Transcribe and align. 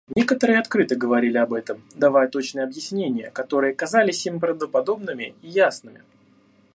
Некоторые 0.15 0.57
открыто 0.57 0.95
говорили 0.95 1.37
об 1.37 1.53
этом, 1.53 1.83
давая 1.95 2.27
точные 2.27 2.63
объяснения, 2.63 3.29
которые 3.29 3.75
казались 3.75 4.25
им 4.25 4.39
правдоподобными 4.39 5.35
и 5.43 5.47
ясными. 5.47 6.01